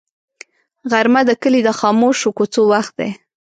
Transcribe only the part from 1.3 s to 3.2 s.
کلي د خاموشو کوڅو وخت دی